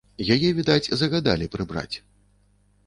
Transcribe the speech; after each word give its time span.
Яе, 0.35 0.47
відаць, 0.59 0.89
загадалі 1.03 1.51
прыбраць. 1.57 1.95